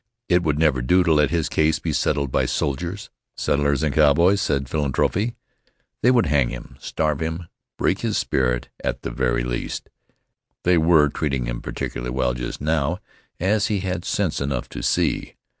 [0.27, 4.41] It would never do to let his case be settled by soldiers, settlers and cowboys,
[4.41, 5.35] said philanthropy.
[6.01, 9.91] They would hang him, starve him, break his spirit at the very least.
[10.63, 12.97] (They were treating him particularly well just now,
[13.39, 15.35] as he had sense enough to see.)